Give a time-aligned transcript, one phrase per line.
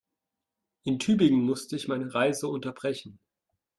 [0.81, 3.19] In Tübingen musste ich meine Reise unterbrechen